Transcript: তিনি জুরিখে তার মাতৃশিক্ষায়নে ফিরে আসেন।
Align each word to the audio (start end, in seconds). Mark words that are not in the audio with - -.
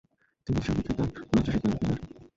তিনি 0.47 0.59
জুরিখে 0.65 0.93
তার 0.97 1.07
মাতৃশিক্ষায়নে 1.31 1.77
ফিরে 1.79 1.93
আসেন। 1.93 2.09